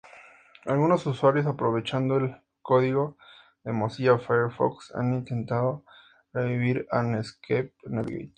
Algunos 0.65 1.05
usuarios, 1.05 1.45
aprovechando 1.45 2.17
el 2.17 2.35
código 2.63 3.17
de 3.63 3.71
Mozilla 3.71 4.17
Firefox, 4.17 4.91
han 4.95 5.13
intentado 5.13 5.85
revivir 6.33 6.87
a 6.89 7.03
Netscape 7.03 7.75
Navigator. 7.83 8.29